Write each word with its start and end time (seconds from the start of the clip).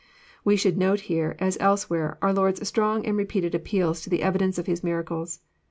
We 0.43 0.55
should 0.55 0.79
note 0.79 1.01
here, 1.01 1.35
as 1.37 1.59
elsewhere, 1.61 2.17
our 2.23 2.33
Lord's 2.33 2.67
strong 2.67 3.05
and 3.05 3.15
repeated 3.15 3.53
appeals 3.53 4.01
to 4.01 4.09
the 4.09 4.23
evidence 4.23 4.57
of 4.57 4.65
His 4.65 4.83
miracles. 4.83 5.41